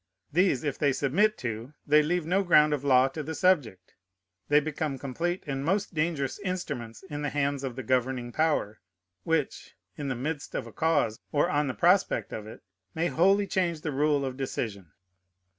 [0.33, 3.93] These if they submit to, they leave no ground of law to the subject.
[4.47, 8.79] They become complete and most dangerous instruments in the hands of the governing power,
[9.25, 12.63] which, in the midst of a cause, or on the prospect of it,
[12.95, 14.91] may wholly change the rule of decision.